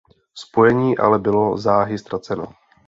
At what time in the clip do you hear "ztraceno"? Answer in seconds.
1.97-2.53